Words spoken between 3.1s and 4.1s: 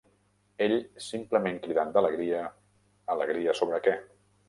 alegria sobre què.